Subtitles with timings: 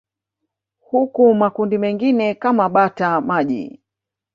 [0.79, 3.81] Huku makundi mengine kama bata maji